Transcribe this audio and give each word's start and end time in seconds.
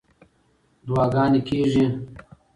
دعاګانې 0.85 1.41
کېږي. 1.47 1.85